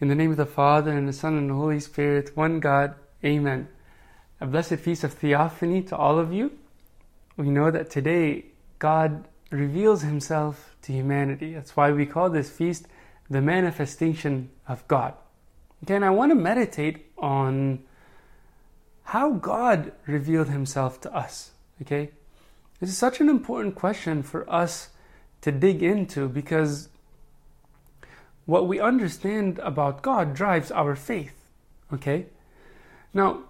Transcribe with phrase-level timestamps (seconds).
[0.00, 2.94] In the name of the Father, and the Son, and the Holy Spirit, one God,
[3.22, 3.68] Amen.
[4.40, 6.52] A blessed feast of Theophany to all of you.
[7.36, 8.46] We know that today
[8.78, 11.52] God reveals Himself to humanity.
[11.52, 12.86] That's why we call this feast
[13.28, 15.12] the manifestation of God.
[15.84, 17.80] Okay, and I want to meditate on
[19.04, 21.50] how God revealed Himself to us.
[21.82, 22.08] Okay,
[22.80, 24.88] this is such an important question for us
[25.42, 26.88] to dig into because
[28.46, 31.34] what we understand about God drives our faith.
[31.92, 32.26] Okay?
[33.12, 33.44] Now,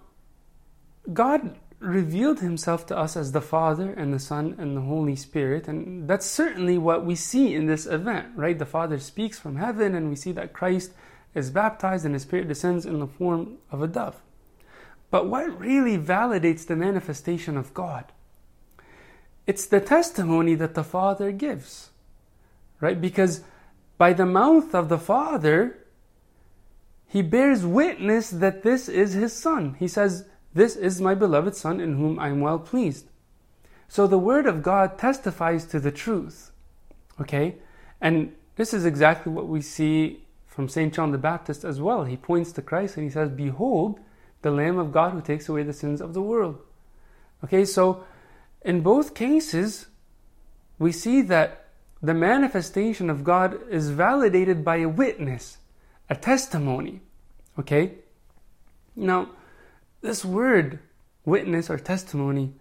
[1.11, 5.67] God revealed himself to us as the Father and the Son and the Holy Spirit,
[5.67, 8.57] and that's certainly what we see in this event, right?
[8.57, 10.91] The Father speaks from heaven, and we see that Christ
[11.33, 14.21] is baptized and his Spirit descends in the form of a dove.
[15.09, 18.05] But what really validates the manifestation of God?
[19.47, 21.89] It's the testimony that the Father gives,
[22.79, 22.99] right?
[22.99, 23.41] Because
[24.01, 25.77] by the mouth of the Father,
[27.07, 29.75] he bears witness that this is his Son.
[29.77, 33.05] He says, This is my beloved Son in whom I am well pleased.
[33.87, 36.49] So the Word of God testifies to the truth.
[37.19, 37.57] Okay?
[38.01, 40.91] And this is exactly what we see from St.
[40.91, 42.05] John the Baptist as well.
[42.05, 43.99] He points to Christ and he says, Behold,
[44.41, 46.57] the Lamb of God who takes away the sins of the world.
[47.43, 48.03] Okay, so
[48.63, 49.85] in both cases,
[50.79, 51.60] we see that
[52.03, 55.57] the manifestation of God is validated by a witness,
[56.09, 57.01] a testimony.
[57.59, 57.93] Okay?
[58.95, 59.29] Now,
[60.01, 60.79] this word,
[61.25, 62.53] witness or testimony,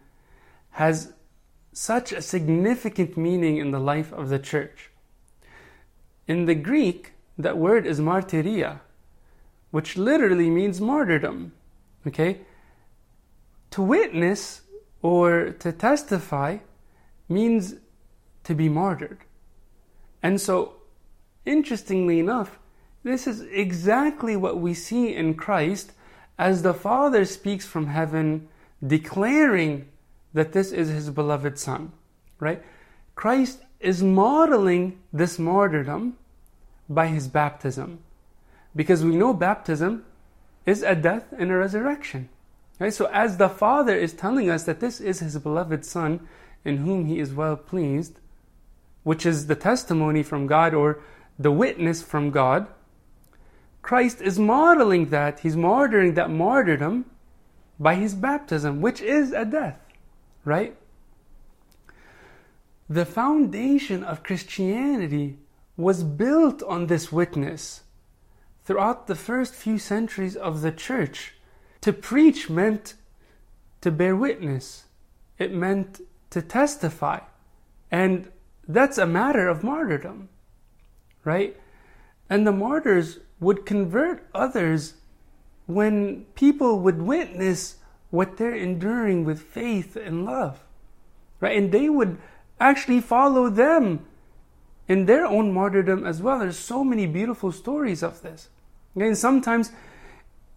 [0.72, 1.14] has
[1.72, 4.90] such a significant meaning in the life of the church.
[6.28, 8.80] In the Greek, that word is martyria,
[9.70, 11.52] which literally means martyrdom.
[12.06, 12.40] Okay?
[13.70, 14.62] To witness
[15.00, 16.58] or to testify
[17.28, 17.76] means
[18.44, 19.18] to be martyred.
[20.22, 20.74] And so,
[21.44, 22.58] interestingly enough,
[23.02, 25.92] this is exactly what we see in Christ
[26.38, 28.48] as the Father speaks from heaven,
[28.86, 29.88] declaring
[30.32, 31.92] that this is his beloved Son.
[32.38, 32.62] Right?
[33.14, 36.16] Christ is modeling this martyrdom
[36.88, 37.98] by his baptism.
[38.76, 40.04] Because we know baptism
[40.66, 42.28] is a death and a resurrection.
[42.78, 42.92] Right?
[42.92, 46.26] So as the Father is telling us that this is his beloved Son
[46.64, 48.19] in whom he is well pleased,
[49.02, 51.00] which is the testimony from God or
[51.38, 52.66] the witness from God,
[53.82, 55.40] Christ is modeling that.
[55.40, 57.06] He's martyring that martyrdom
[57.78, 59.80] by his baptism, which is a death,
[60.44, 60.76] right?
[62.88, 65.38] The foundation of Christianity
[65.76, 67.82] was built on this witness.
[68.64, 71.34] Throughout the first few centuries of the church,
[71.80, 72.94] to preach meant
[73.80, 74.84] to bear witness,
[75.38, 77.20] it meant to testify.
[77.90, 78.30] And
[78.68, 80.28] that's a matter of martyrdom,
[81.24, 81.56] right?
[82.28, 84.94] And the martyrs would convert others
[85.66, 87.76] when people would witness
[88.10, 90.64] what they're enduring with faith and love,
[91.40, 91.56] right?
[91.56, 92.18] And they would
[92.60, 94.04] actually follow them
[94.88, 96.40] in their own martyrdom as well.
[96.40, 98.48] There's so many beautiful stories of this.
[98.96, 99.70] And sometimes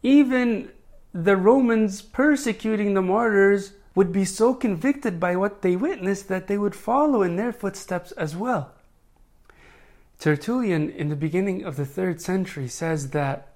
[0.01, 0.71] even
[1.13, 6.57] the Romans persecuting the martyrs would be so convicted by what they witnessed that they
[6.57, 8.71] would follow in their footsteps as well.
[10.19, 13.53] Tertullian, in the beginning of the third century, says that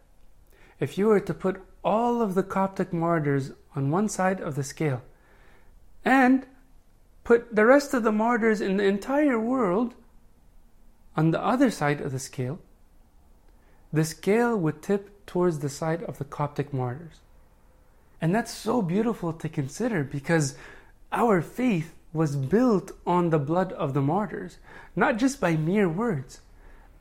[0.79, 4.63] if you were to put all of the Coptic martyrs on one side of the
[4.63, 5.01] scale
[6.03, 6.45] and
[7.23, 9.95] put the rest of the martyrs in the entire world
[11.15, 12.59] on the other side of the scale,
[13.91, 17.21] the scale would tip towards the side of the Coptic martyrs.
[18.21, 20.55] And that's so beautiful to consider because
[21.11, 24.57] our faith was built on the blood of the martyrs,
[24.95, 26.41] not just by mere words,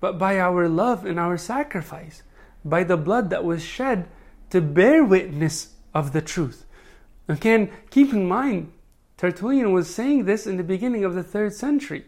[0.00, 2.22] but by our love and our sacrifice,
[2.64, 4.08] by the blood that was shed
[4.50, 6.66] to bear witness of the truth.
[7.28, 8.72] Again, keep in mind,
[9.16, 12.04] Tertullian was saying this in the beginning of the third century.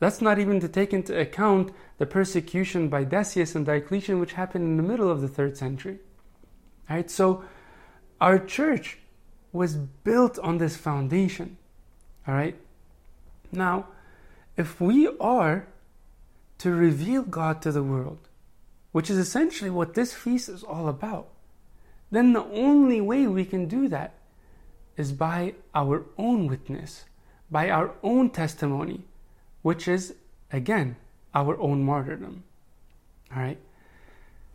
[0.00, 4.64] That's not even to take into account the persecution by Decius and Diocletian, which happened
[4.64, 5.98] in the middle of the third century.
[6.90, 7.44] All right, so
[8.20, 8.98] our church
[9.52, 11.56] was built on this foundation.
[12.26, 12.56] All right?
[13.52, 13.88] Now,
[14.56, 15.66] if we are
[16.58, 18.28] to reveal God to the world,
[18.92, 21.28] which is essentially what this feast is all about,
[22.10, 24.14] then the only way we can do that
[24.96, 27.04] is by our own witness,
[27.50, 29.02] by our own testimony,
[29.62, 30.14] which is,
[30.52, 30.96] again,
[31.34, 32.44] our own martyrdom.
[33.34, 33.58] All right?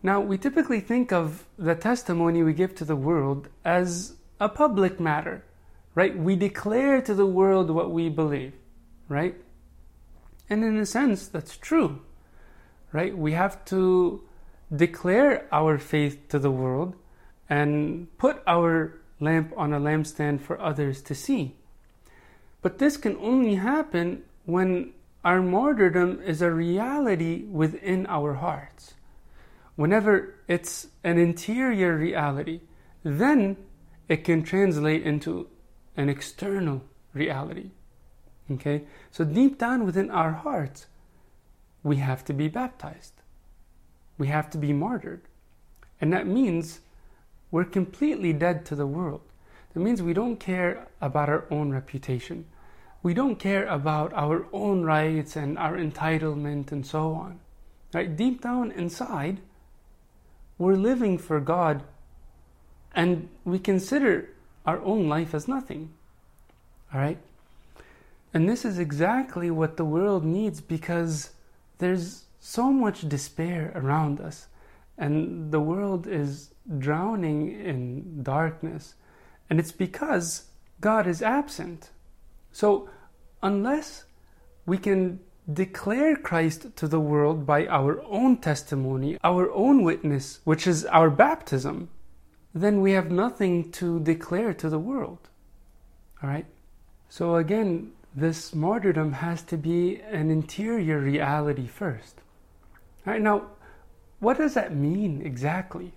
[0.01, 4.99] Now, we typically think of the testimony we give to the world as a public
[4.99, 5.43] matter,
[5.93, 6.17] right?
[6.17, 8.53] We declare to the world what we believe,
[9.09, 9.35] right?
[10.49, 12.01] And in a sense, that's true,
[12.93, 13.17] right?
[13.17, 14.23] We have to
[14.73, 16.95] declare our faith to the world
[17.49, 21.55] and put our lamp on a lampstand for others to see.
[22.61, 24.93] But this can only happen when
[25.25, 28.93] our martyrdom is a reality within our hearts.
[29.79, 32.59] Whenever it's an interior reality,
[33.01, 33.55] then
[34.09, 35.47] it can translate into
[35.95, 36.81] an external
[37.13, 37.69] reality.
[38.51, 38.81] Okay?
[39.09, 40.87] So deep down within our hearts,
[41.81, 43.13] we have to be baptized.
[44.17, 45.21] We have to be martyred.
[46.01, 46.81] And that means
[47.49, 49.21] we're completely dead to the world.
[49.73, 52.47] That means we don't care about our own reputation.
[53.01, 57.39] We don't care about our own rights and our entitlement and so on.
[57.93, 58.13] Right?
[58.13, 59.39] Deep down inside,
[60.59, 61.81] we're living for God
[62.93, 64.29] and we consider
[64.65, 65.91] our own life as nothing.
[66.93, 67.17] All right?
[68.33, 71.31] And this is exactly what the world needs because
[71.79, 74.47] there's so much despair around us,
[74.97, 78.95] and the world is drowning in darkness.
[79.49, 80.45] And it's because
[80.79, 81.89] God is absent.
[82.51, 82.89] So,
[83.41, 84.05] unless
[84.65, 85.19] we can
[85.51, 91.09] declare Christ to the world by our own testimony, our own witness, which is our
[91.09, 91.89] baptism,
[92.53, 95.29] then we have nothing to declare to the world.
[96.21, 96.45] All right?
[97.09, 102.21] So, again, this martyrdom has to be an interior reality first.
[103.05, 103.47] All right, now,
[104.19, 105.93] what does that mean exactly?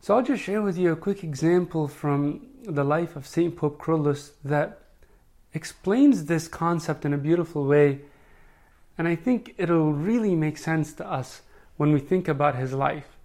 [0.00, 3.54] So I'll just share with you a quick example from the life of St.
[3.56, 4.79] Pope Kyrillos that
[5.52, 8.00] explains this concept in a beautiful way,
[8.96, 11.42] and I think it'll really make sense to us
[11.76, 13.16] when we think about his life.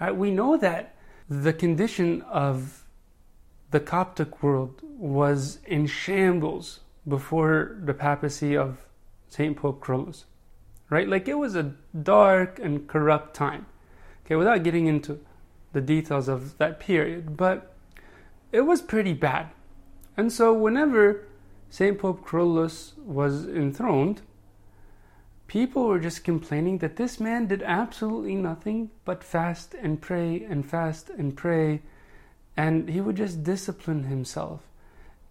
[0.00, 0.94] Right, we know that
[1.28, 2.84] the condition of
[3.70, 8.78] the Coptic world was in shambles before the papacy of
[9.28, 9.56] St.
[9.56, 10.24] Pope Kyrillos.
[10.90, 11.08] Right?
[11.08, 13.66] Like it was a dark and corrupt time.
[14.24, 15.20] Okay, without getting into
[15.72, 17.74] the details of that period, but
[18.52, 19.48] it was pretty bad.
[20.18, 21.24] And so whenever
[21.70, 21.96] St.
[21.96, 24.20] Pope Kyrillos was enthroned,
[25.46, 30.68] people were just complaining that this man did absolutely nothing but fast and pray and
[30.68, 31.82] fast and pray
[32.56, 34.62] and he would just discipline himself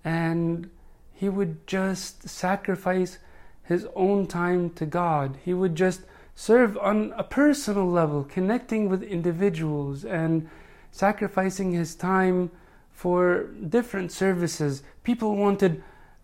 [0.05, 0.69] and
[1.13, 3.17] he would just sacrifice
[3.63, 5.37] his own time to God.
[5.43, 6.01] He would just
[6.33, 10.49] serve on a personal level, connecting with individuals and
[10.91, 12.51] sacrificing his time
[12.97, 14.81] for different services.
[15.03, 15.83] People wanted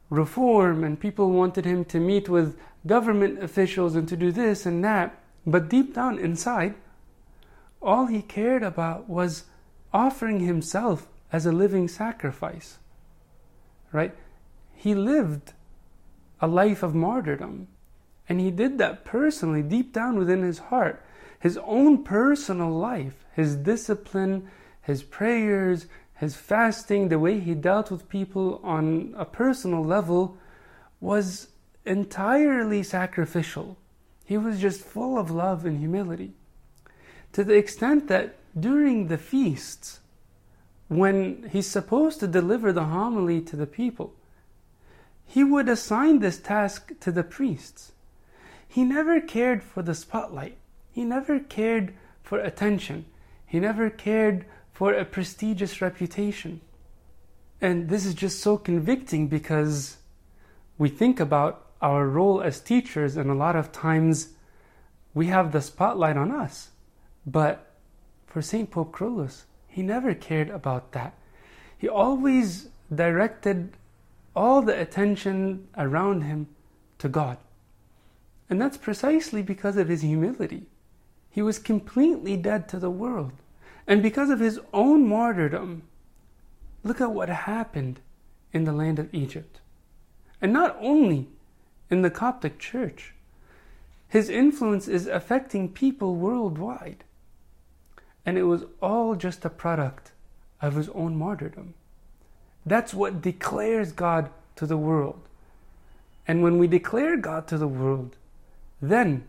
[0.10, 4.84] reform and people wanted him to meet with government officials and to do this and
[4.84, 5.16] that.
[5.46, 6.74] But deep down inside,
[7.80, 9.44] all he cared about was
[9.94, 12.80] offering himself as a living sacrifice.
[13.92, 14.16] Right?
[14.74, 15.54] He lived
[16.42, 17.68] a life of martyrdom.
[18.28, 21.06] And he did that personally, deep down within his heart.
[21.40, 24.50] His own personal life, his discipline,
[24.82, 30.38] his prayers, his fasting, the way he dealt with people on a personal level
[31.02, 31.48] was
[31.86, 33.78] entirely sacrificial.
[34.26, 36.34] He was just full of love and humility.
[37.34, 40.00] To the extent that during the feasts,
[40.88, 44.14] when he's supposed to deliver the homily to the people,
[45.26, 47.92] he would assign this task to the priests.
[48.68, 50.58] He never cared for the spotlight.
[50.92, 53.06] He never cared for attention.
[53.46, 56.60] He never cared for a prestigious reputation.
[57.62, 59.98] And this is just so convicting because
[60.78, 64.30] we think about our role as teachers, and a lot of times
[65.14, 66.72] we have the spotlight on us.
[67.26, 67.72] But
[68.26, 68.70] for St.
[68.70, 71.14] Pope Kyrillos, he never cared about that.
[71.78, 73.78] He always directed
[74.36, 76.48] all the attention around him
[76.98, 77.38] to God.
[78.50, 80.66] And that's precisely because of his humility.
[81.30, 83.34] He was completely dead to the world.
[83.88, 85.84] And because of his own martyrdom,
[86.84, 88.00] look at what happened
[88.52, 89.60] in the land of Egypt.
[90.42, 91.28] And not only
[91.90, 93.14] in the Coptic Church,
[94.08, 97.04] his influence is affecting people worldwide.
[98.26, 100.12] And it was all just a product
[100.62, 101.74] of his own martyrdom.
[102.66, 105.20] That's what declares God to the world.
[106.28, 108.16] And when we declare God to the world,
[108.82, 109.26] then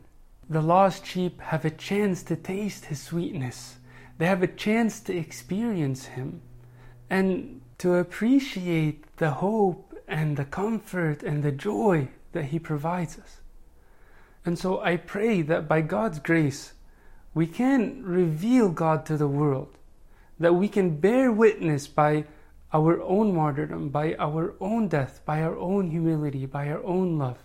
[0.49, 3.77] the lost sheep have a chance to taste His sweetness.
[4.19, 6.43] They have a chance to experience Him
[7.11, 13.41] and to appreciate the hope and the comfort and the joy that He provides us.
[14.45, 16.75] And so I pray that by God's grace,
[17.33, 19.77] we can reveal God to the world,
[20.39, 22.25] that we can bear witness by
[22.73, 27.39] our own martyrdom, by our own death, by our own humility, by our own love,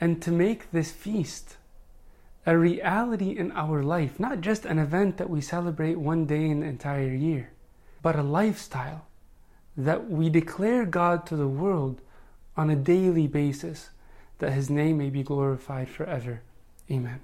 [0.00, 1.56] and to make this feast
[2.46, 6.60] a reality in our life, not just an event that we celebrate one day in
[6.60, 7.50] the entire year,
[8.02, 9.06] but a lifestyle
[9.76, 12.00] that we declare God to the world
[12.56, 13.90] on a daily basis,
[14.38, 16.40] that His name may be glorified forever.
[16.90, 17.20] Amen.